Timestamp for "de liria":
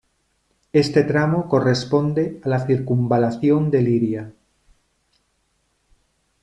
3.69-4.33